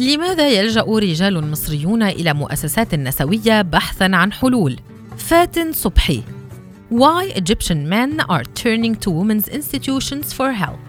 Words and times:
لماذا 0.00 0.48
يلجأ 0.48 0.82
رجال 0.82 1.50
مصريون 1.50 2.02
إلى 2.02 2.34
مؤسسات 2.34 2.94
نسوية 2.94 3.62
بحثاً 3.62 4.10
عن 4.12 4.32
حلول؟ 4.32 4.76
فاتن 5.16 5.72
صبحي. 5.72 6.22
Why 6.90 7.38
Egyptian 7.38 7.88
men 7.88 8.20
are 8.20 8.44
turning 8.62 8.94
to 8.94 9.10
women's 9.10 9.48
institutions 9.48 10.32
for 10.32 10.52
help? 10.52 10.80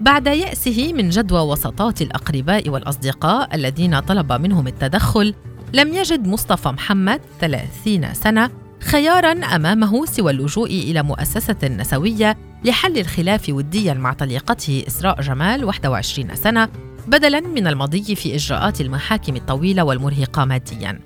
بعد 0.00 0.26
يأسه 0.26 0.92
من 0.92 1.10
جدوى 1.10 1.40
وسطات 1.40 2.02
الأقرباء 2.02 2.68
والأصدقاء 2.68 3.54
الذين 3.54 4.00
طلب 4.00 4.32
منهم 4.32 4.66
التدخل 4.66 5.34
لم 5.72 5.94
يجد 5.94 6.26
مصطفى 6.26 6.68
محمد 6.68 7.20
30 7.40 8.14
سنة 8.14 8.50
خيارا 8.80 9.32
أمامه 9.32 10.06
سوى 10.06 10.30
اللجوء 10.32 10.70
إلى 10.70 11.02
مؤسسة 11.02 11.68
نسوية 11.68 12.36
لحل 12.64 12.98
الخلاف 12.98 13.48
وديا 13.48 13.94
مع 13.94 14.12
طليقته 14.12 14.84
إسراء 14.86 15.20
جمال 15.20 15.64
21 15.64 16.36
سنة. 16.36 16.91
بدلا 17.06 17.40
من 17.40 17.66
المضي 17.66 18.14
في 18.14 18.34
إجراءات 18.34 18.80
المحاكم 18.80 19.36
الطويلة 19.36 19.84
والمرهقة 19.84 20.44
ماديا. 20.44 21.00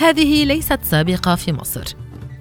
هذه 0.00 0.44
ليست 0.44 0.78
سابقة 0.82 1.34
في 1.34 1.52
مصر. 1.52 1.84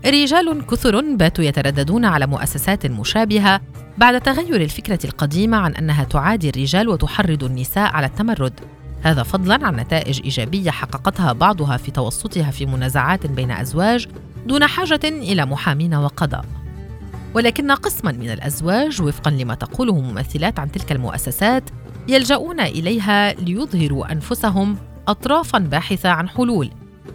رجال 0.05 0.65
كثر 0.65 1.15
باتوا 1.15 1.43
يترددون 1.43 2.05
على 2.05 2.27
مؤسسات 2.27 2.85
مشابهة 2.85 3.61
بعد 3.97 4.21
تغير 4.21 4.61
الفكرة 4.61 4.99
القديمة 5.05 5.57
عن 5.57 5.75
أنها 5.75 6.03
تعادي 6.03 6.49
الرجال 6.49 6.89
وتحرض 6.89 7.43
النساء 7.43 7.91
على 7.91 8.05
التمرد. 8.05 8.59
هذا 9.01 9.23
فضلا 9.23 9.67
عن 9.67 9.75
نتائج 9.75 10.21
إيجابية 10.23 10.71
حققتها 10.71 11.33
بعضها 11.33 11.77
في 11.77 11.91
توسطها 11.91 12.51
في 12.51 12.65
منازعات 12.65 13.27
بين 13.27 13.51
أزواج 13.51 14.07
دون 14.45 14.67
حاجة 14.67 14.99
إلى 15.04 15.45
محامين 15.45 15.93
وقضاء. 15.95 16.45
ولكن 17.33 17.71
قسما 17.71 18.11
من 18.11 18.29
الأزواج 18.29 19.01
وفقا 19.01 19.31
لما 19.31 19.55
تقوله 19.55 20.01
ممثلات 20.01 20.59
عن 20.59 20.71
تلك 20.71 20.91
المؤسسات 20.91 21.63
يلجؤون 22.10 22.60
إليها 22.60 23.34
ليظهروا 23.34 24.12
أنفسهم 24.12 24.77
أطرافا 25.07 25.57
باحثة 25.57 26.10
عن 26.10 26.29
حلول. 26.29 26.71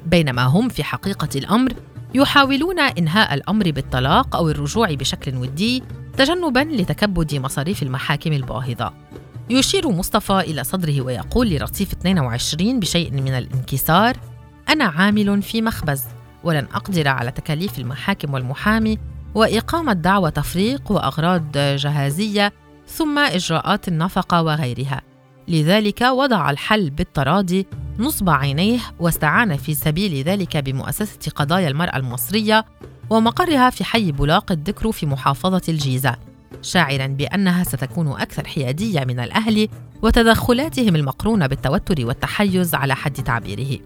بينما 0.06 0.42
هم 0.42 0.68
في 0.68 0.84
حقيقة 0.84 1.28
الأمر 1.36 1.72
يحاولون 2.14 2.80
إنهاء 2.80 3.34
الأمر 3.34 3.70
بالطلاق 3.70 4.36
أو 4.36 4.48
الرجوع 4.48 4.94
بشكل 4.94 5.36
ودي 5.36 5.82
تجنبا 6.16 6.58
لتكبد 6.58 7.34
مصاريف 7.34 7.82
المحاكم 7.82 8.32
الباهظة. 8.32 8.92
يشير 9.50 9.88
مصطفى 9.88 10.40
إلى 10.40 10.64
صدره 10.64 11.00
ويقول 11.00 11.50
لرصيف 11.50 11.92
22 11.92 12.80
بشيء 12.80 13.12
من 13.12 13.28
الانكسار 13.28 14.16
أنا 14.68 14.84
عامل 14.84 15.42
في 15.42 15.62
مخبز 15.62 16.04
ولن 16.44 16.66
أقدر 16.74 17.08
على 17.08 17.30
تكاليف 17.30 17.78
المحاكم 17.78 18.34
والمحامي 18.34 18.98
وإقامة 19.34 19.92
دعوى 19.92 20.30
تفريق 20.30 20.92
وأغراض 20.92 21.52
جهازية 21.58 22.52
ثم 22.94 23.18
إجراءات 23.18 23.88
النفقة 23.88 24.42
وغيرها. 24.42 25.02
لذلك 25.48 26.00
وضع 26.02 26.50
الحل 26.50 26.90
بالتراضي 26.90 27.66
نصب 27.98 28.30
عينيه 28.30 28.80
واستعان 29.00 29.56
في 29.56 29.74
سبيل 29.74 30.22
ذلك 30.24 30.56
بمؤسسة 30.56 31.30
قضايا 31.34 31.68
المرأة 31.68 31.96
المصرية 31.96 32.64
ومقرها 33.10 33.70
في 33.70 33.84
حي 33.84 34.12
بولاق 34.12 34.52
الذكر 34.52 34.92
في 34.92 35.06
محافظة 35.06 35.62
الجيزة 35.68 36.16
شاعرا 36.62 37.06
بأنها 37.06 37.64
ستكون 37.64 38.08
أكثر 38.08 38.46
حيادية 38.46 39.04
من 39.04 39.20
الأهل 39.20 39.68
وتدخلاتهم 40.02 40.96
المقرونة 40.96 41.46
بالتوتر 41.46 42.06
والتحيز 42.06 42.74
على 42.74 42.96
حد 42.96 43.12
تعبيره. 43.12 43.78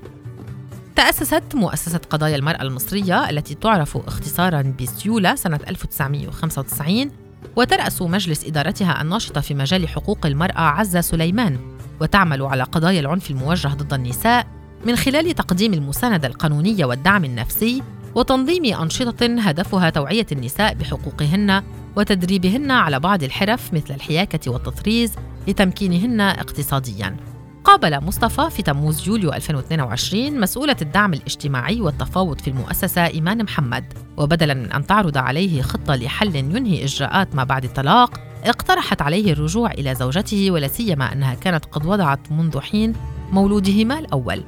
تأسست 0.96 1.54
مؤسسة 1.54 2.00
قضايا 2.10 2.36
المرأة 2.36 2.62
المصرية 2.62 3.30
التي 3.30 3.54
تعرف 3.54 3.96
اختصارا 3.96 4.74
بسيولا 4.80 5.36
سنة 5.36 5.60
1995 5.68 7.27
وترأس 7.58 8.02
مجلس 8.02 8.44
إدارتها 8.44 9.02
الناشطة 9.02 9.40
في 9.40 9.54
مجال 9.54 9.88
حقوق 9.88 10.26
المرأة 10.26 10.60
عزة 10.60 11.00
سليمان 11.00 11.58
وتعمل 12.00 12.42
على 12.42 12.62
قضايا 12.62 13.00
العنف 13.00 13.30
الموجه 13.30 13.68
ضد 13.68 13.92
النساء 13.94 14.46
من 14.86 14.96
خلال 14.96 15.34
تقديم 15.34 15.74
المساندة 15.74 16.28
القانونية 16.28 16.84
والدعم 16.84 17.24
النفسي 17.24 17.82
وتنظيم 18.14 18.74
أنشطة 18.74 19.26
هدفها 19.26 19.90
توعية 19.90 20.26
النساء 20.32 20.74
بحقوقهن 20.74 21.62
وتدريبهن 21.96 22.70
على 22.70 23.00
بعض 23.00 23.22
الحرف 23.22 23.74
مثل 23.74 23.94
الحياكة 23.94 24.50
والتطريز 24.50 25.12
لتمكينهن 25.48 26.20
اقتصادياً. 26.20 27.27
قابل 27.68 28.04
مصطفى 28.04 28.50
في 28.50 28.62
تموز 28.62 29.08
يوليو 29.08 29.32
2022 29.32 30.40
مسؤولة 30.40 30.76
الدعم 30.82 31.14
الاجتماعي 31.14 31.80
والتفاوض 31.80 32.40
في 32.40 32.48
المؤسسة 32.48 33.06
إيمان 33.06 33.42
محمد. 33.44 33.84
وبدلا 34.16 34.54
من 34.54 34.72
أن 34.72 34.86
تعرض 34.86 35.18
عليه 35.18 35.62
خطة 35.62 35.94
لحل 35.94 36.36
ينهي 36.36 36.84
إجراءات 36.84 37.34
ما 37.34 37.44
بعد 37.44 37.64
الطلاق 37.64 38.20
اقترحت 38.44 39.02
عليه 39.02 39.32
الرجوع 39.32 39.70
إلى 39.70 39.94
زوجته 39.94 40.50
ولا 40.50 40.68
سيما 40.68 41.12
أنها 41.12 41.34
كانت 41.34 41.64
قد 41.64 41.86
وضعت 41.86 42.32
منذ 42.32 42.60
حين 42.60 42.92
مولودهما 43.32 43.98
الأول. 43.98 44.42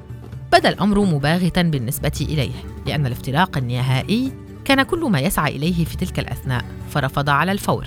بدا 0.53 0.69
الأمر 0.69 1.01
مباغتا 1.01 1.63
بالنسبة 1.63 2.13
إليه 2.21 2.55
لأن 2.87 3.07
الافتراق 3.07 3.57
النهائي 3.57 4.33
كان 4.65 4.83
كل 4.83 5.05
ما 5.05 5.21
يسعى 5.21 5.57
إليه 5.57 5.85
في 5.85 5.97
تلك 5.97 6.19
الأثناء 6.19 6.65
فرفض 6.91 7.31
على 7.31 7.53
الفور. 7.53 7.87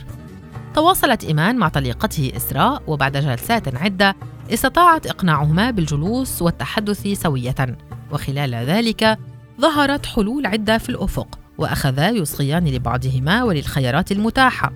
تواصلت 0.75 1.23
إيمان 1.23 1.55
مع 1.55 1.67
طليقته 1.67 2.31
إسراء 2.37 2.83
وبعد 2.87 3.17
جلسات 3.17 3.75
عدة 3.75 4.15
استطاعت 4.53 5.07
إقناعهما 5.07 5.71
بالجلوس 5.71 6.41
والتحدث 6.41 7.07
سوية. 7.07 7.77
وخلال 8.11 8.55
ذلك 8.55 9.17
ظهرت 9.61 10.05
حلول 10.05 10.45
عدة 10.45 10.77
في 10.77 10.89
الأفق 10.89 11.39
وأخذا 11.57 12.09
يصغيان 12.09 12.67
لبعضهما 12.67 13.43
وللخيارات 13.43 14.11
المتاحة. 14.11 14.73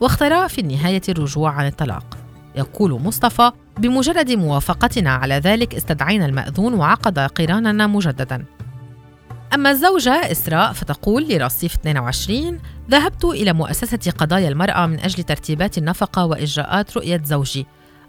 واختارا 0.00 0.46
في 0.46 0.60
النهاية 0.60 1.02
الرجوع 1.08 1.50
عن 1.50 1.66
الطلاق. 1.66 2.18
يقول 2.56 3.02
مصطفى 3.02 3.50
بمجرد 3.78 4.30
موافقتنا 4.30 5.10
على 5.10 5.34
ذلك 5.34 5.74
استدعينا 5.74 6.26
المأذون 6.26 6.74
وعقد 6.74 7.18
قراننا 7.18 7.86
مجددا. 7.86 8.44
أما 9.54 9.70
الزوجة 9.70 10.12
إسراء 10.12 10.72
فتقول 10.72 11.28
لرصيف 11.28 11.74
22 11.74 12.58
ذهبت 12.90 13.24
إلى 13.24 13.52
مؤسسة 13.52 14.10
قضايا 14.18 14.48
المرأة 14.48 14.86
من 14.86 15.00
أجل 15.00 15.22
ترتيبات 15.22 15.78
النفقة 15.78 16.24
وإجراءات 16.24 16.96
رؤية 16.96 17.20
زوجي. 17.24 17.66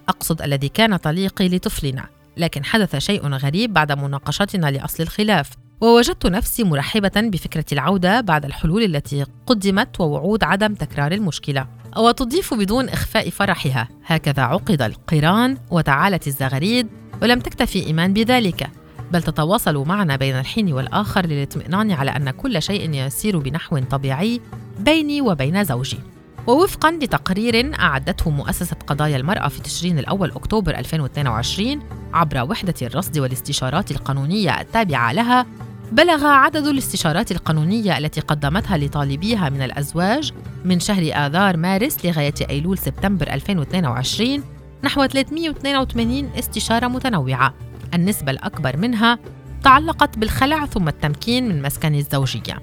أقصد 0.09 0.41
الذي 0.41 0.69
كان 0.69 0.95
طليقي 0.95 1.49
لطفلنا 1.49 2.05
لكن 2.37 2.65
حدث 2.65 2.95
شيء 2.95 3.27
غريب 3.27 3.73
بعد 3.73 3.91
مناقشتنا 3.91 4.71
لأصل 4.71 5.03
الخلاف. 5.03 5.49
ووجدت 5.81 6.25
نفسي 6.25 6.63
مرحبة 6.63 7.11
بفكرة 7.15 7.65
العودة 7.71 8.21
بعد 8.21 8.45
الحلول 8.45 8.83
التي 8.83 9.25
قدمت 9.45 9.99
ووعود 9.99 10.43
عدم 10.43 10.73
تكرار 10.73 11.11
المشكلة. 11.11 11.67
وتضيف 11.97 12.53
بدون 12.53 12.89
إخفاء 12.89 13.29
فرحها 13.29 13.87
هكذا 14.05 14.43
عقد 14.43 14.81
القران 14.81 15.57
وتعالت 15.71 16.27
الزغاريد 16.27 16.87
ولم 17.21 17.39
تكتفي 17.39 17.85
إيمان 17.85 18.13
بذلك. 18.13 18.80
بل 19.11 19.23
تتواصل 19.23 19.87
معنا 19.87 20.15
بين 20.15 20.39
الحين 20.39 20.73
والآخر 20.73 21.25
للاطمئنان 21.25 21.91
على 21.91 22.11
أن 22.11 22.31
كل 22.31 22.61
شيء 22.61 22.93
يسير 22.93 23.37
بنحو 23.37 23.79
طبيعي 23.79 24.41
بيني 24.79 25.21
وبين 25.21 25.63
زوجي. 25.63 25.99
ووفقا 26.47 26.91
لتقرير 26.91 27.79
أعدته 27.79 28.29
مؤسسة 28.29 28.75
قضايا 28.87 29.17
المرأة 29.17 29.47
في 29.47 29.61
تشرين 29.61 29.99
الأول 29.99 30.31
أكتوبر 30.31 30.77
2022 30.77 31.79
عبر 32.13 32.51
وحدة 32.51 32.73
الرصد 32.81 33.19
والاستشارات 33.19 33.91
القانونية 33.91 34.61
التابعة 34.61 35.13
لها 35.13 35.45
بلغ 35.91 36.25
عدد 36.25 36.67
الاستشارات 36.67 37.31
القانونية 37.31 37.97
التي 37.97 38.21
قدمتها 38.21 38.77
لطالبيها 38.77 39.49
من 39.49 39.61
الأزواج 39.61 40.31
من 40.65 40.79
شهر 40.79 41.11
آذار 41.13 41.57
مارس 41.57 42.05
لغاية 42.05 42.33
أيلول 42.49 42.77
سبتمبر 42.77 43.33
2022 43.33 44.43
نحو 44.83 45.05
382 45.05 46.29
استشارة 46.39 46.87
متنوعة. 46.87 47.53
النسبة 47.93 48.31
الأكبر 48.31 48.77
منها 48.77 49.19
تعلقت 49.63 50.17
بالخلع 50.17 50.65
ثم 50.65 50.87
التمكين 50.87 51.49
من 51.49 51.61
مسكن 51.61 51.95
الزوجية. 51.95 52.59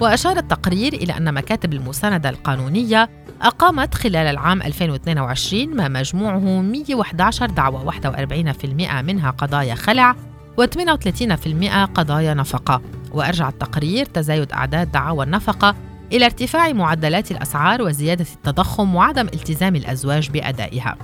وأشار 0.00 0.36
التقرير 0.36 0.92
إلى 0.92 1.16
أن 1.16 1.34
مكاتب 1.34 1.72
المساندة 1.72 2.28
القانونية 2.28 3.10
أقامت 3.42 3.94
خلال 3.94 4.16
العام 4.16 4.62
2022 4.62 5.76
ما 5.76 5.88
مجموعه 5.88 6.62
111 6.62 7.46
دعوى 7.46 7.84
41% 7.84 9.02
منها 9.02 9.30
قضايا 9.30 9.74
خلع 9.74 10.16
و38% 10.60 11.86
قضايا 11.94 12.34
نفقة. 12.34 12.80
وأرجع 13.12 13.48
التقرير 13.48 14.06
تزايد 14.06 14.52
أعداد 14.52 14.92
دعاوى 14.92 15.24
النفقة 15.24 15.74
إلى 16.12 16.24
ارتفاع 16.24 16.72
معدلات 16.72 17.30
الأسعار 17.30 17.82
وزيادة 17.82 18.26
التضخم 18.34 18.94
وعدم 18.94 19.26
التزام 19.26 19.76
الأزواج 19.76 20.30
بأدائها. 20.30 20.96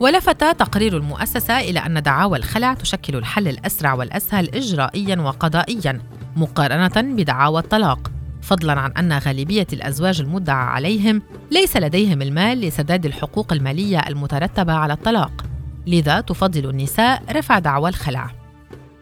ولفت 0.00 0.44
تقرير 0.44 0.96
المؤسسة 0.96 1.60
إلى 1.60 1.78
أن 1.78 2.02
دعاوى 2.02 2.38
الخلع 2.38 2.74
تشكل 2.74 3.16
الحل 3.16 3.48
الأسرع 3.48 3.94
والأسهل 3.94 4.54
إجرائيا 4.54 5.16
وقضائيا 5.20 6.00
مقارنة 6.36 7.14
بدعاوى 7.16 7.60
الطلاق. 7.60 8.10
فضلا 8.42 8.80
عن 8.80 8.92
أن 8.92 9.18
غالبية 9.18 9.66
الأزواج 9.72 10.20
المدعى 10.20 10.66
عليهم 10.66 11.22
ليس 11.50 11.76
لديهم 11.76 12.22
المال 12.22 12.60
لسداد 12.60 13.06
الحقوق 13.06 13.52
المالية 13.52 13.98
المترتبة 13.98 14.72
على 14.72 14.92
الطلاق. 14.92 15.44
لذا 15.86 16.20
تفضل 16.20 16.70
النساء 16.70 17.22
رفع 17.32 17.58
دعوى 17.58 17.88
الخلع. 17.88 18.30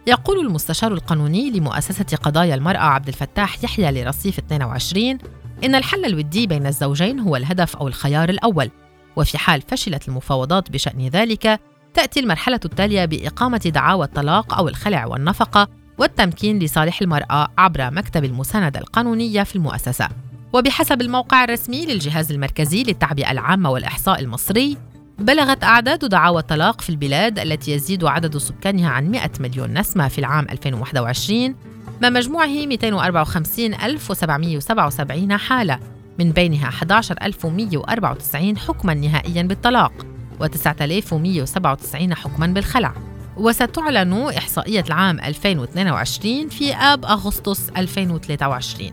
يقول 0.07 0.47
المستشار 0.47 0.93
القانوني 0.93 1.51
لمؤسسة 1.51 2.17
قضايا 2.23 2.55
المرأة 2.55 2.79
عبد 2.79 3.09
الفتاح 3.09 3.65
يحيى 3.65 3.91
لرصيف 3.91 4.39
22 4.39 5.19
إن 5.65 5.75
الحل 5.75 6.05
الودي 6.05 6.47
بين 6.47 6.67
الزوجين 6.67 7.21
هو 7.21 7.37
الهدف 7.37 7.77
أو 7.77 7.89
الخيار 7.89 8.29
الأول. 8.29 8.71
وفي 9.17 9.39
حال 9.39 9.63
فشلت 9.69 10.09
المفاوضات 10.09 10.71
بشأن 10.71 11.09
ذلك 11.09 11.61
تأتي 11.95 12.21
المرحلة 12.21 12.61
التالية 12.65 13.05
بإقامة 13.05 13.71
دعاوى 13.75 14.05
الطلاق 14.05 14.55
أو 14.55 14.69
الخلع 14.69 15.07
والنفقة 15.07 15.69
والتمكين 15.99 16.59
لصالح 16.59 17.03
المرأة 17.03 17.49
عبر 17.59 17.91
مكتب 17.91 18.25
المساندة 18.25 18.81
القانونية 18.81 19.43
في 19.43 19.57
المؤسسة. 19.57 20.09
وبحسب 20.53 21.01
الموقع 21.01 21.45
الرسمي 21.45 21.87
للجهاز 21.87 22.33
المركزي 22.33 22.83
للتعبئة 22.83 23.31
العامة 23.31 23.71
والإحصاء 23.71 24.21
المصري 24.21 24.77
بلغت 25.19 25.65
أعداد 25.65 26.05
دعاوى 26.05 26.41
الطلاق 26.41 26.81
في 26.81 26.91
البلاد 26.91 27.39
التي 27.39 27.73
يزيد 27.73 28.05
عدد 28.05 28.39
سكانها 28.39 28.91
عن 28.91 29.11
100 29.11 29.31
مليون 29.41 29.79
نسمة 29.79 30.09
في 30.09 30.19
العام 30.19 30.47
2021 30.51 31.55
ما 32.03 32.11
مجموعه 32.11 32.47
254777 32.47 35.37
حالة. 35.37 35.94
من 36.19 36.31
بينها 36.31 36.69
11194 36.69 38.59
حكما 38.59 38.95
نهائيا 38.95 39.43
بالطلاق 39.43 39.93
و9197 40.41 42.13
حكما 42.13 42.47
بالخلع. 42.47 42.95
وستعلن 43.37 44.13
إحصائية 44.39 44.85
العام 44.89 45.21
2022 45.21 46.49
في 46.49 46.75
آب 46.75 47.05
أغسطس 47.05 47.69
2023 47.69 48.91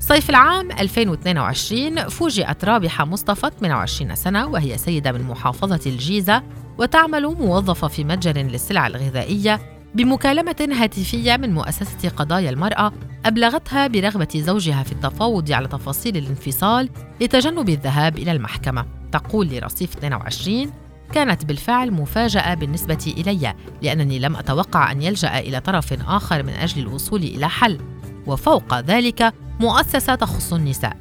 صيف 0.00 0.30
العام 0.30 0.70
2022 0.72 2.08
فوجئت 2.08 2.64
رابحة 2.64 3.04
مصطفى 3.04 3.50
28 3.60 4.14
سنة 4.14 4.46
وهي 4.46 4.78
سيدة 4.78 5.12
من 5.12 5.22
محافظة 5.22 5.80
الجيزة 5.86 6.42
وتعمل 6.78 7.26
موظفة 7.26 7.88
في 7.88 8.04
متجر 8.04 8.42
للسلع 8.42 8.86
الغذائية 8.86 9.77
بمكالمة 9.94 10.68
هاتفية 10.72 11.36
من 11.36 11.54
مؤسسة 11.54 12.08
قضايا 12.08 12.50
المرأة 12.50 12.92
أبلغتها 13.26 13.86
برغبة 13.86 14.28
زوجها 14.34 14.82
في 14.82 14.92
التفاوض 14.92 15.52
على 15.52 15.68
تفاصيل 15.68 16.16
الانفصال 16.16 16.88
لتجنب 17.20 17.68
الذهاب 17.68 18.18
إلى 18.18 18.32
المحكمة. 18.32 18.86
تقول 19.12 19.48
لرصيف 19.48 19.96
22 19.96 20.70
كانت 21.12 21.44
بالفعل 21.44 21.90
مفاجأة 21.90 22.54
بالنسبة 22.54 23.14
إلي 23.18 23.54
لأنني 23.82 24.18
لم 24.18 24.36
أتوقع 24.36 24.92
أن 24.92 25.02
يلجأ 25.02 25.38
إلى 25.38 25.60
طرف 25.60 26.08
آخر 26.08 26.42
من 26.42 26.52
أجل 26.52 26.82
الوصول 26.82 27.22
إلى 27.22 27.48
حل. 27.48 27.78
وفوق 28.26 28.80
ذلك 28.80 29.34
مؤسسة 29.60 30.14
تخص 30.14 30.52
النساء. 30.52 30.96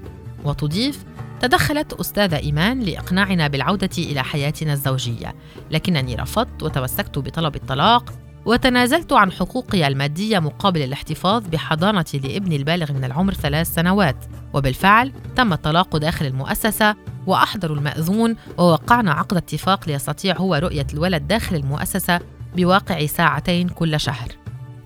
وتضيف 0.46 1.06
تدخلت 1.40 1.94
أستاذة 1.94 2.38
إيمان 2.38 2.80
لإقناعنا 2.80 3.48
بالعودة 3.48 3.90
إلى 3.98 4.24
حياتنا 4.24 4.74
الزوجية. 4.74 5.36
لكنني 5.72 6.16
رفضت 6.16 6.64
وتمسكت 6.64 7.20
بطلب 7.20 7.56
الطلاق 7.56 8.14
وتنازلت 8.48 9.14
عن 9.14 9.32
حقوقي 9.32 9.88
المادية 9.88 10.40
مقابل 10.40 10.82
الاحتفاظ 10.84 11.48
بحضانتي 11.48 12.20
لابني 12.20 12.56
البالغ 12.56 12.94
من 12.94 13.04
العمر 13.04 13.34
ثلاث 13.34 13.74
سنوات. 13.74 14.26
وبالفعل 14.54 15.12
تم 15.36 15.54
الطلاق 15.54 15.98
داخل 15.98 16.26
المؤسسة 16.26 16.96
وأحضروا 17.26 17.78
المأذون 17.78 18.36
ووقعنا 18.58 19.12
عقد 19.12 19.38
اتفاق 19.38 19.88
ليستطيع 19.88 20.38
هو 20.38 20.56
رؤية 20.56 20.88
الولد 20.94 21.28
داخل 21.28 21.56
المؤسسة 21.56 22.20
بواقع 22.56 23.06
ساعتين 23.06 23.70
كل 23.70 24.00
شهر. 24.00 24.28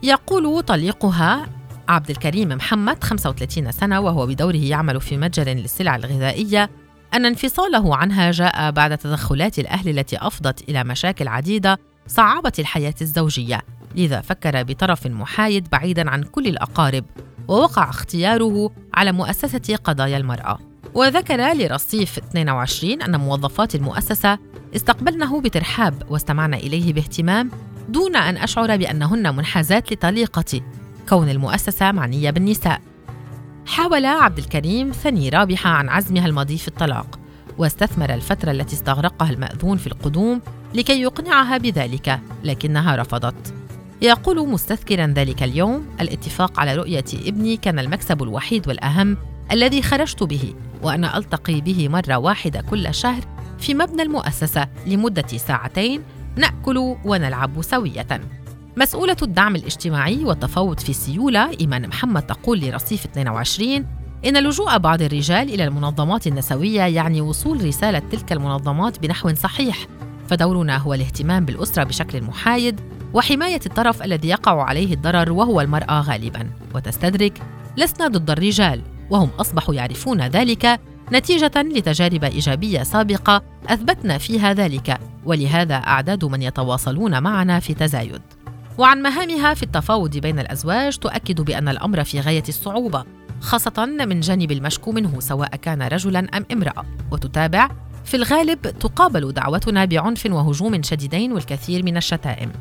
يقول 0.04 0.64
طليقها 0.64 1.48
عبد 1.88 2.10
الكريم 2.10 2.50
محمد 2.50 3.04
35 3.04 3.72
سنة 3.72 4.00
وهو 4.00 4.28
بدوره 4.28 4.56
يعمل 4.64 5.02
في 5.02 5.18
متجر 5.18 5.54
للسلع 5.54 5.96
الغذائية. 5.96 6.70
أن 7.14 7.26
انفصاله 7.26 7.96
عنها 7.96 8.32
جاء 8.32 8.72
بعد 8.72 8.98
تدخلات 8.98 9.60
الأهل 9.60 10.00
التي 10.00 10.18
أفضت 10.18 10.70
إلى 10.70 10.84
مشاكل 10.84 11.28
عديدة 11.28 11.91
صعبت 12.08 12.60
الحياة 12.60 12.94
الزوجية 13.02 13.62
لذا 13.96 14.22
فكر 14.22 14.64
بطرف 14.64 15.08
محايد 15.08 15.68
بعيدا 15.72 16.10
عن 16.10 16.24
كل 16.24 16.48
الأقارب 16.48 17.06
ووقع 17.48 17.90
اختياره 17.90 18.72
على 18.94 19.12
مؤسسة 19.12 19.76
قضايا 19.84 20.18
المرأة. 20.18 20.60
وذكر 20.94 21.54
لرصيف 21.54 22.18
22 22.18 23.02
أن 23.02 23.20
موظفات 23.20 23.76
المؤسسة 23.76 24.38
استقبلنه 24.76 25.42
بترحاب 25.42 26.04
واستمعن 26.10 26.54
إليه 26.54 26.94
باهتمام 26.94 27.52
دون 27.90 28.16
أن 28.16 28.38
أشعر 28.38 28.78
بأنهن 28.78 29.36
منحازات 29.36 29.92
لطليقتي 29.92 30.64
كون 31.10 31.30
المؤسسة 31.30 31.92
معنية 31.92 32.30
بالنساء. 32.32 32.82
حاول 33.66 34.06
عبد 34.06 34.38
الكريم 34.38 34.92
ثني 34.92 35.30
رابحة 35.30 35.70
عن 35.70 35.90
عزمها 35.90 36.26
الماضي 36.26 36.58
في 36.58 36.68
الطلاق 36.68 37.20
واستثمر 37.58 38.14
الفترة 38.14 38.52
التي 38.52 38.76
استغرقها 38.76 39.30
المأذون 39.30 39.78
في 39.78 39.88
القدوم 39.88 40.42
لكي 40.74 41.02
يقنعها 41.02 41.58
بذلك 41.58 42.20
لكنها 42.44 42.96
رفضت. 42.96 43.54
يقول 44.02 44.50
مستذكرا 44.50 45.14
ذلك 45.16 45.44
اليوم 45.44 45.86
الاتفاق 46.02 46.60
على 46.60 46.76
رؤية 46.76 47.06
ابني 47.14 47.58
كان 47.58 47.80
المكسب 47.80 48.24
الوحيد 48.24 48.68
والأهم 48.68 49.18
الذي 49.52 49.82
خرجت 49.82 50.24
به 50.24 50.54
وأنا 50.84 51.18
ألتقي 51.18 51.62
به 51.62 51.90
مرة 51.90 52.18
واحدة 52.18 52.62
كل 52.62 52.94
شهر 52.94 53.22
في 53.60 53.74
مبنى 53.74 54.02
المؤسسة 54.02 54.68
لمدة 54.88 55.28
ساعتين 55.28 56.04
نأكل 56.36 56.78
ونلعب 57.06 57.62
سوية. 57.62 58.22
مسؤولة 58.78 59.18
الدعم 59.22 59.56
الاجتماعي 59.56 60.26
والتفاوض 60.26 60.80
في 60.80 60.94
سيولة 60.94 61.52
إيمان 61.60 61.88
محمد 61.88 62.22
تقول 62.22 62.60
لرصيف 62.60 63.06
22 63.06 63.86
إن 64.26 64.44
لجوء 64.44 64.78
بعض 64.78 65.02
الرجال 65.02 65.54
إلى 65.54 65.64
المنظمات 65.64 66.28
النسوية 66.28 66.82
يعني 66.82 67.22
وصول 67.22 67.66
رسالة 67.66 68.02
تلك 68.12 68.32
المنظمات 68.32 69.00
بنحو 69.00 69.34
صحيح. 69.34 69.88
فدورنا 70.32 70.78
هو 70.78 70.94
الاهتمام 70.94 71.46
بالأسرة 71.46 71.84
بشكل 71.84 72.24
محايد 72.24 72.82
وحماية 73.14 73.60
الطرف 73.66 74.04
الذي 74.04 74.28
يقع 74.28 74.64
عليه 74.64 74.94
الضرر 74.94 75.32
وهو 75.32 75.62
المرأة 75.62 76.02
غالبا. 76.02 76.50
وتستدرك 76.76 77.42
لسنا 77.78 78.08
ضد 78.08 78.30
الرجال 78.30 78.82
وهم 79.10 79.30
أصبحوا 79.40 79.76
يعرفون 79.76 80.22
ذلك 80.22 80.80
نتيجة 81.12 81.52
لتجارب 81.56 82.24
إيجابية 82.24 82.84
سابقة 82.84 83.42
أثبتنا 83.68 84.18
فيها 84.18 84.54
ذلك. 84.54 85.00
ولهذا 85.26 85.76
أعداد 85.76 86.26
من 86.26 86.42
يتواصلون 86.42 87.24
معنا 87.24 87.60
في 87.60 87.74
تزايد. 87.74 88.22
وعن 88.78 89.02
مهامها 89.02 89.54
في 89.54 89.64
التفاوض 89.64 90.18
بين 90.18 90.40
الأزواج 90.40 90.98
تؤكد 90.98 91.42
بأن 91.42 91.68
الأمر 91.68 92.04
في 92.04 92.20
غاية 92.20 92.44
الصعوبة 92.50 93.06
خاصة 93.42 93.86
من 93.86 94.20
جانب 94.20 94.52
المشكو 94.52 94.92
منه 94.92 95.20
سواء 95.20 95.56
كان 95.56 95.82
رجلا 95.82 96.20
أم 96.20 96.46
امرأة. 96.52 96.86
وتتابع 97.12 97.70
في 98.06 98.18
الغالب 98.18 98.62
تقابل 98.62 99.32
دعوتنا 99.32 99.86
بعنف 99.86 100.26
وهجوم 100.26 100.84
شديدين 100.84 101.32
والكثير 101.32 101.84
من 101.84 101.98
الشتائم. 101.98 102.52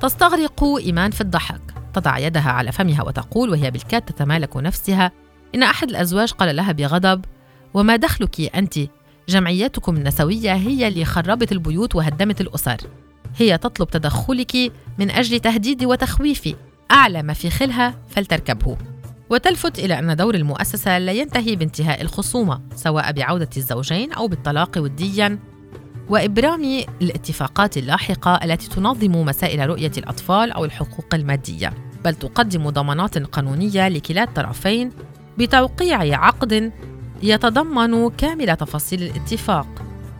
تستغرق 0.00 0.64
إيمان 0.64 1.10
في 1.10 1.20
الضحك. 1.20 1.60
تضع 1.94 2.18
يدها 2.18 2.50
على 2.50 2.72
فمها 2.72 3.02
وتقول 3.02 3.50
وهي 3.50 3.70
بالكاد 3.70 4.02
تتمالك 4.02 4.56
نفسها 4.56 5.12
إن 5.54 5.62
أحد 5.62 5.88
الأزواج 5.88 6.32
قال 6.32 6.56
لها 6.56 6.72
بغضب 6.72 7.24
وما 7.74 7.96
دخلك 7.96 8.40
أنت؟ 8.56 8.78
جمعيتكم 9.28 9.96
النسوية 9.96 10.54
هي 10.54 10.88
اللي 10.88 11.04
خربت 11.04 11.52
البيوت 11.52 11.96
وهدمت 11.96 12.40
الأسر. 12.40 12.76
هي 13.36 13.58
تطلب 13.58 13.88
تدخلك 13.88 14.72
من 14.98 15.10
أجل 15.10 15.40
تهديد 15.40 15.84
وتخويف. 15.84 16.54
أعلى 16.90 17.22
ما 17.22 17.32
في 17.32 17.50
خلها 17.50 17.94
فلتركبه. 18.08 18.76
وتلفت 19.30 19.78
إلى 19.78 19.98
أن 19.98 20.16
دور 20.16 20.34
المؤسسة 20.34 20.98
لا 20.98 21.12
ينتهي 21.12 21.56
بانتهاء 21.56 22.02
الخصومة 22.02 22.60
سواء 22.76 23.12
بعودة 23.12 23.48
الزوجين 23.56 24.12
أو 24.12 24.28
بالطلاق 24.28 24.78
ودياً. 24.78 25.38
وإبرام 26.08 26.84
الاتفاقات 27.02 27.76
اللاحقة 27.76 28.40
التي 28.44 28.68
تنظم 28.68 29.12
مسائل 29.12 29.68
رؤية 29.68 29.92
الأطفال 29.98 30.52
أو 30.52 30.64
الحقوق 30.64 31.14
المادية 31.14 31.72
بل 32.04 32.14
تقدم 32.14 32.70
ضمانات 32.70 33.18
قانونية 33.18 33.88
لكلا 33.88 34.22
الطرفين 34.22 34.90
بتوقيع 35.38 36.18
عقد 36.24 36.72
يتضمن 37.22 38.10
كامل 38.10 38.56
تفاصيل 38.56 39.02
الاتفاق 39.02 39.66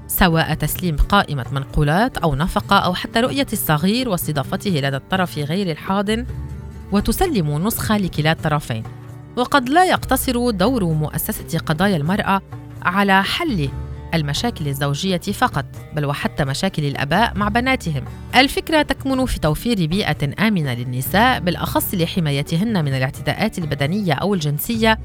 سواء 0.07 0.55
تسليم 0.55 0.97
قائمة 0.97 1.47
منقولات 1.53 2.19
أو 2.19 2.35
نفقة 2.35 2.79
أو 2.79 2.95
حتى 2.95 3.21
رؤية 3.21 3.47
الصغير 3.53 4.09
واستضافته 4.09 4.71
لدى 4.71 4.97
الطرف 4.97 5.39
غير 5.39 5.71
الحاضن 5.71 6.27
وتسلم 6.93 7.67
نسخة 7.67 7.97
لكلا 7.97 8.33
الطرفين 8.33 8.83
وقد 9.39 9.69
لا 9.69 9.85
يقتصر 9.85 10.51
دور 10.51 10.85
مؤسسة 10.85 11.59
قضايا 11.59 11.97
المرأة 11.97 12.43
على 12.83 13.23
حل 13.23 13.69
المشاكل 14.15 14.69
الزوجية 14.69 15.19
فقط 15.19 15.65
بل 15.97 16.05
وحتى 16.05 16.45
مشاكل 16.45 16.85
الآباء 16.85 17.33
مع 17.37 17.49
بناتهم. 17.49 18.05
الفكرة 18.37 18.83
تكمن 18.83 19.27
في 19.27 19.39
توفير 19.39 19.87
بيئة 19.87 20.47
آمنة 20.49 20.75
للنساء 20.75 21.41
بالأخص 21.41 21.95
لحمايتهن 21.95 22.85
من 22.85 22.95
الاعتداءات 22.95 23.59
البدنية 23.59 24.13
أو 24.13 24.35
الجنسية 24.35 24.99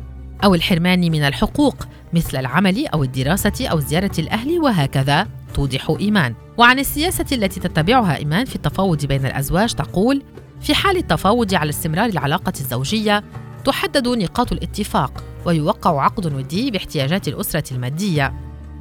أو 0.44 0.56
الحرمان 0.56 1.00
من 1.00 1.24
الحقوق 1.24 1.76
مثل 2.14 2.38
العمل 2.38 2.88
أو 2.88 3.04
الدراسة 3.04 3.68
أو 3.68 3.80
زيارة 3.80 4.12
الأهل 4.20 4.60
وهكذا 4.60 5.28
توضح 5.54 5.96
إيمان. 6.00 6.34
وعن 6.58 6.80
السياسة 6.80 7.26
التي 7.32 7.60
تتبعها 7.60 8.18
إيمان 8.18 8.46
في 8.46 8.56
التفاوض 8.56 9.06
بين 9.06 9.26
الأزواج 9.26 9.74
تقول 9.74 10.24
في 10.62 10.76
حال 10.76 10.98
التفاوض 10.98 11.54
على 11.54 11.70
استمرار 11.70 12.10
العلاقة 12.10 12.54
الزوجية 12.60 13.24
تحدد 13.66 14.08
نقاط 14.08 14.52
الاتفاق 14.52 15.24
ويوقع 15.46 16.04
عقد 16.04 16.34
ودي 16.34 16.72
باحتياجات 16.72 17.28
الأسرة 17.28 17.74
المادية. 17.74 18.34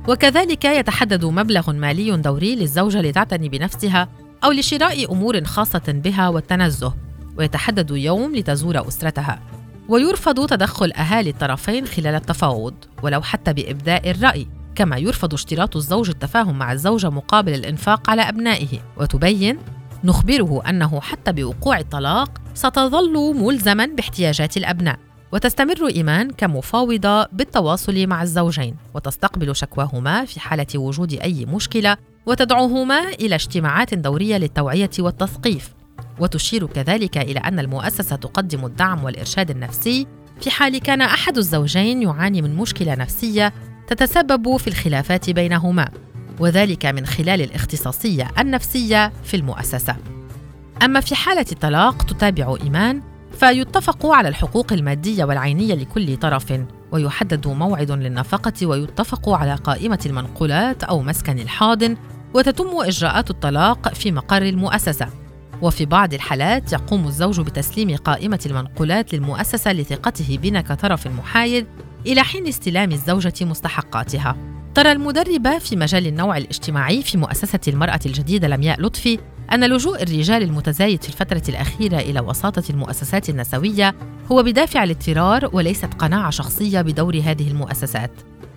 وكذلك 0.08 0.64
يتحدد 0.64 1.24
مبلغ 1.24 1.72
مالي 1.72 2.16
دوري 2.16 2.56
للزوجة 2.56 3.00
لتعتني 3.00 3.48
بنفسها 3.48 4.08
أو 4.44 4.52
لشراء 4.52 5.12
أمور 5.12 5.44
خاصة 5.44 5.82
بها 5.88 6.28
والتنزه. 6.28 6.94
ويتحدد 7.38 7.90
يوم 7.90 8.36
لتزور 8.36 8.88
أسرتها. 8.88 9.40
ويرفض 9.88 10.46
تدخل 10.46 10.92
أهالي 10.92 11.30
الطرفين 11.30 11.86
خلال 11.86 12.14
التفاوض 12.14 12.74
ولو 13.02 13.22
حتى 13.22 13.52
بإبداء 13.52 14.10
الرأي 14.10 14.46
كما 14.74 14.96
يرفض 14.96 15.34
اشتراط 15.34 15.76
الزوج 15.76 16.08
التفاهم 16.08 16.58
مع 16.58 16.72
الزوجة 16.72 17.10
مقابل 17.10 17.54
الإنفاق 17.54 18.10
على 18.10 18.22
أبنائه. 18.22 18.68
وتبين 18.96 19.58
نخبره 20.04 20.62
أنه 20.68 21.00
حتى 21.00 21.32
بوقوع 21.32 21.78
الطلاق 21.78 22.30
ستظل 22.54 23.34
ملزما 23.34 23.86
باحتياجات 23.86 24.56
الأبناء. 24.56 24.98
وتستمر 25.32 25.86
إيمان 25.86 26.30
كمفاوضة 26.30 27.24
بالتواصل 27.24 28.06
مع 28.06 28.22
الزوجين 28.22 28.76
وتستقبل 28.94 29.56
شكواهما 29.56 30.24
في 30.24 30.40
حالة 30.40 30.66
وجود 30.74 31.12
أي 31.12 31.46
مشكلة 31.46 31.96
وتدعوهما 32.26 33.08
إلى 33.08 33.34
اجتماعات 33.34 33.94
دورية 33.94 34.36
للتوعية 34.36 34.90
والتثقيف. 34.98 35.74
وتشير 36.20 36.66
كذلك 36.66 37.18
إلى 37.18 37.40
أن 37.40 37.58
المؤسسة 37.58 38.16
تقدم 38.16 38.64
الدعم 38.64 39.04
والإرشاد 39.04 39.50
النفسي 39.50 40.06
في 40.40 40.50
حال 40.50 40.78
كان 40.78 41.02
أحد 41.02 41.38
الزوجين 41.38 42.02
يعاني 42.02 42.42
من 42.42 42.56
مشكلة 42.56 42.94
نفسية 42.94 43.52
تتسبب 43.86 44.56
في 44.56 44.68
الخلافات 44.68 45.30
بينهما. 45.30 45.88
وذلك 46.40 46.86
من 46.86 47.06
خلال 47.06 47.40
الاختصاصية 47.40 48.30
النفسية 48.38 49.12
في 49.24 49.36
المؤسسة. 49.36 49.96
أما 50.82 51.00
في 51.00 51.14
حالة 51.14 51.46
الطلاق 51.52 52.02
تتابع 52.02 52.56
إيمان 52.62 53.02
فيتفق 53.40 54.06
على 54.06 54.28
الحقوق 54.28 54.72
المادية 54.72 55.24
والعينية 55.24 55.74
لكل 55.74 56.16
طرف 56.16 56.52
ويحدد 56.92 57.48
موعد 57.48 57.90
للنفقة 57.90 58.66
ويتفق 58.66 59.28
على 59.28 59.54
قائمة 59.54 59.98
المنقولات 60.06 60.84
أو 60.84 61.02
مسكن 61.02 61.38
الحاضن 61.38 61.96
وتتم 62.34 62.70
إجراءات 62.80 63.30
الطلاق 63.30 63.94
في 63.94 64.12
مقر 64.12 64.42
المؤسسة 64.42 65.08
وفي 65.62 65.84
بعض 65.84 66.14
الحالات 66.14 66.72
يقوم 66.72 67.06
الزوج 67.06 67.40
بتسليم 67.40 67.96
قائمة 67.96 68.40
المنقولات 68.46 69.14
للمؤسسة 69.14 69.72
لثقته 69.72 70.38
بنا 70.42 70.60
كطرف 70.60 71.06
محايد 71.06 71.66
إلى 72.06 72.22
حين 72.22 72.46
استلام 72.46 72.92
الزوجة 72.92 73.34
مستحقاتها. 73.40 74.51
ترى 74.74 74.92
المدربة 74.92 75.58
في 75.58 75.76
مجال 75.76 76.06
النوع 76.06 76.36
الاجتماعي 76.36 77.02
في 77.02 77.18
مؤسسة 77.18 77.60
المرأة 77.68 78.00
الجديدة 78.06 78.48
لمياء 78.48 78.80
لطفي 78.80 79.18
أن 79.52 79.64
لجوء 79.64 80.02
الرجال 80.02 80.42
المتزايد 80.42 81.02
في 81.02 81.08
الفترة 81.08 81.42
الأخيرة 81.48 81.98
إلى 81.98 82.20
وساطة 82.20 82.62
المؤسسات 82.70 83.28
النسوية 83.28 83.94
هو 84.32 84.42
بدافع 84.42 84.84
الاضطرار 84.84 85.50
وليست 85.52 85.94
قناعة 85.94 86.30
شخصية 86.30 86.80
بدور 86.80 87.16
هذه 87.16 87.50
المؤسسات. 87.50 88.10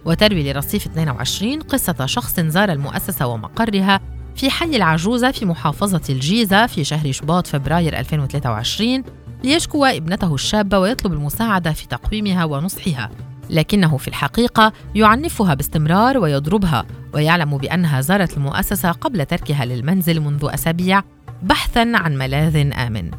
وتروي 0.06 0.54
لرصيف 0.54 0.86
22 0.86 1.60
قصة 1.60 2.06
شخص 2.06 2.40
زار 2.40 2.72
المؤسسة 2.72 3.28
ومقرها 3.28 4.00
في 4.36 4.50
حي 4.50 4.76
العجوزة 4.76 5.32
في 5.32 5.46
محافظة 5.46 6.02
الجيزة 6.10 6.68
في 6.68 6.84
شهر 6.84 7.12
شباط 7.12 7.48
فبراير 7.48 8.00
2023 8.00 9.04
ليشكو 9.44 9.86
ابنته 9.86 10.34
الشابة 10.34 10.80
ويطلب 10.80 11.14
المساعدة 11.14 11.72
في 11.72 11.88
تقويمها 11.88 12.46
ونصحها 12.46 13.12
لكنه 13.50 13.98
في 13.98 14.08
الحقيقة 14.08 14.74
يعنفها 14.96 15.54
باستمرار 15.54 16.18
ويضربها 16.18 16.86
ويعلم 17.14 17.58
بأنها 17.58 18.02
زارت 18.02 18.38
المؤسسة 18.38 18.92
قبل 18.92 19.25
تركها 19.25 19.66
للمنزل 19.66 20.20
منذ 20.20 20.50
أسابيع 20.54 21.04
بحثا 21.44 21.92
عن 21.96 22.18
ملاذ 22.18 22.72
آمن. 22.74 23.12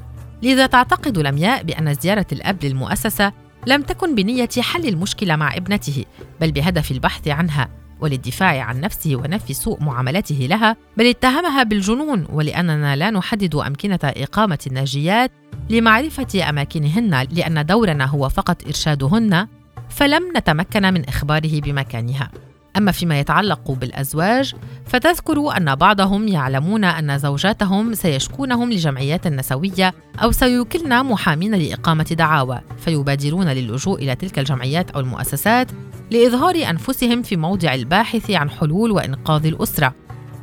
لذا 0.42 0.66
تعتقد 0.66 1.18
لمياء 1.18 1.62
بأن 1.62 1.94
زيارة 1.94 2.26
الأب 2.32 2.64
للمؤسسة 2.64 3.32
لم 3.66 3.82
تكن 3.82 4.14
بنية 4.14 4.48
حل 4.58 4.88
المشكلة 4.88 5.36
مع 5.36 5.56
ابنته 5.56 6.04
بل 6.40 6.52
بهدف 6.52 6.90
البحث 6.90 7.28
عنها 7.28 7.68
وللدفاع 8.00 8.62
عن 8.62 8.80
نفسه 8.80 9.16
ونفي 9.16 9.54
سوء 9.54 9.82
معاملته 9.82 10.46
لها 10.50 10.76
بل 10.96 11.06
اتهمها 11.06 11.62
بالجنون 11.62 12.26
ولأننا 12.32 12.96
لا 12.96 13.10
نحدد 13.10 13.54
أمكنة 13.54 13.98
إقامة 14.04 14.58
الناجيات 14.66 15.30
لمعرفة 15.70 16.48
أماكنهن 16.48 17.26
لأن 17.30 17.66
دورنا 17.66 18.04
هو 18.04 18.28
فقط 18.28 18.66
إرشادهن 18.66 19.46
فلم 19.88 20.32
نتمكن 20.36 20.82
من 20.82 21.08
إخباره 21.08 21.60
بمكانها. 21.60 22.30
أما 22.76 22.92
فيما 22.92 23.20
يتعلق 23.20 23.70
بالأزواج 23.70 24.54
فتذكر 24.86 25.56
أن 25.56 25.74
بعضهم 25.74 26.28
يعلمون 26.28 26.84
أن 26.84 27.18
زوجاتهم 27.18 27.94
سيشكونهم 27.94 28.72
لجمعيات 28.72 29.26
نسوية 29.26 29.94
أو 30.22 30.32
سيوكلن 30.32 31.04
محامين 31.04 31.54
لإقامة 31.54 32.04
دعاوى 32.04 32.60
فيبادرون 32.78 33.48
للجوء 33.48 34.02
إلى 34.02 34.14
تلك 34.14 34.38
الجمعيات 34.38 34.90
أو 34.90 35.00
المؤسسات 35.00 35.70
لإظهار 36.10 36.70
أنفسهم 36.70 37.22
في 37.22 37.36
موضع 37.36 37.74
الباحث 37.74 38.30
عن 38.30 38.50
حلول 38.50 38.90
وإنقاذ 38.90 39.46
الأسرة 39.46 39.94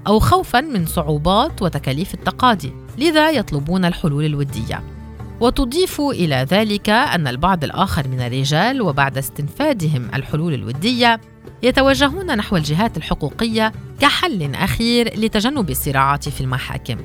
أو 0.08 0.20
خوفا 0.20 0.62
من 0.62 0.86
صعوبات 0.86 1.62
وتكاليف 1.62 2.14
التقاضي 2.14 2.74
لذا 2.98 3.32
يطلبون 3.32 3.86
الحلول 3.86 4.26
الودية. 4.26 5.03
وتضيف 5.44 6.02
إلى 6.02 6.46
ذلك 6.50 6.90
أن 6.90 7.28
البعض 7.28 7.64
الآخر 7.64 8.08
من 8.08 8.22
الرجال 8.22 8.82
وبعد 8.82 9.18
استنفادهم 9.18 10.10
الحلول 10.14 10.54
الودية 10.54 11.22
يتوجهون 11.64 12.38
نحو 12.38 12.58
الجهات 12.58 12.98
الحقوقية 12.98 13.72
كحل 14.00 14.56
أخير 14.56 15.20
لتجنب 15.20 15.70
الصراعات 15.70 16.30
في 16.30 16.42
المحاكم. 16.42 16.98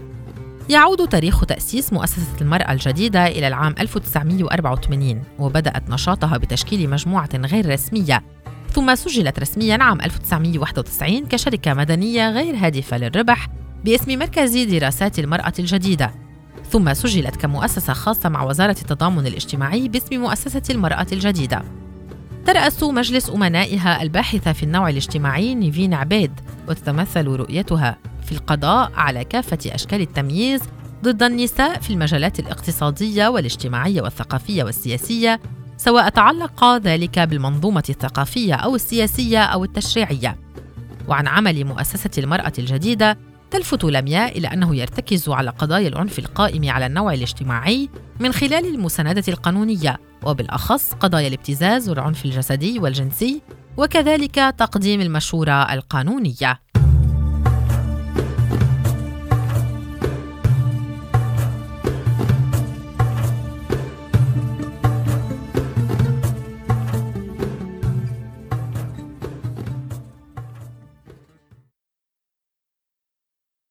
يعود 0.68 1.08
تاريخ 1.08 1.44
تأسيس 1.44 1.92
مؤسسة 1.92 2.36
المرأة 2.40 2.72
الجديدة 2.72 3.26
إلى 3.26 3.48
العام 3.48 3.74
1984 3.80 5.22
وبدأت 5.38 5.90
نشاطها 5.90 6.36
بتشكيل 6.36 6.90
مجموعة 6.90 7.30
غير 7.34 7.72
رسمية. 7.72 8.22
ثم 8.72 8.94
سجلت 8.94 9.38
رسميا 9.38 9.78
عام 9.80 10.00
1991 10.00 11.26
كشركة 11.26 11.74
مدنية 11.74 12.30
غير 12.30 12.56
هادفة 12.56 12.98
للربح 12.98 13.48
باسم 13.84 14.18
مركز 14.18 14.56
دراسات 14.56 15.18
المرأة 15.18 15.52
الجديدة. 15.58 16.27
ثم 16.70 16.94
سجلت 16.94 17.36
كمؤسسة 17.36 17.92
خاصة 17.92 18.28
مع 18.28 18.42
وزارة 18.42 18.76
التضامن 18.82 19.26
الاجتماعي 19.26 19.88
باسم 19.88 20.20
مؤسسة 20.20 20.62
المرأة 20.70 21.06
الجديدة 21.12 21.62
ترأس 22.46 22.82
مجلس 22.82 23.30
أمنائها 23.30 24.02
الباحثة 24.02 24.52
في 24.52 24.62
النوع 24.62 24.88
الاجتماعي 24.88 25.54
نيفين 25.54 25.94
عبيد 25.94 26.32
وتتمثل 26.68 27.26
رؤيتها 27.26 27.98
في 28.24 28.32
القضاء 28.32 28.92
على 28.94 29.24
كافة 29.24 29.58
أشكال 29.66 30.00
التمييز 30.00 30.60
ضد 31.04 31.22
النساء 31.22 31.80
في 31.80 31.90
المجالات 31.90 32.40
الاقتصادية 32.40 33.28
والاجتماعية 33.28 34.02
والثقافية 34.02 34.64
والسياسية 34.64 35.40
سواء 35.76 36.08
تعلق 36.08 36.76
ذلك 36.76 37.18
بالمنظومة 37.18 37.84
الثقافية 37.88 38.54
أو 38.54 38.74
السياسية 38.74 39.42
أو 39.42 39.64
التشريعية. 39.64 40.36
وعن 41.08 41.26
عمل 41.26 41.64
مؤسسة 41.64 42.10
المرأة 42.18 42.52
الجديدة 42.58 43.18
تلفت 43.50 43.84
لمياء 43.84 44.38
إلى 44.38 44.48
أنه 44.48 44.76
يرتكز 44.76 45.28
على 45.28 45.50
قضايا 45.50 45.88
العنف 45.88 46.18
القائم 46.18 46.70
على 46.70 46.86
النوع 46.86 47.14
الاجتماعي 47.14 47.88
من 48.20 48.32
خلال 48.32 48.66
المساندة 48.74 49.24
القانونية 49.28 49.98
وبالأخص 50.24 50.92
قضايا 50.92 51.28
الابتزاز 51.28 51.88
والعنف 51.88 52.24
الجسدي 52.24 52.78
والجنسي 52.78 53.42
وكذلك 53.76 54.34
تقديم 54.34 55.00
المشورة 55.00 55.72
القانونية. 55.72 56.60